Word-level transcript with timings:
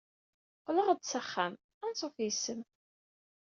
Qqleɣ-d 0.63 0.99
s 1.11 1.13
axxam. 1.19 1.53
Ansuf 1.83 2.15
yes-m. 2.23 2.61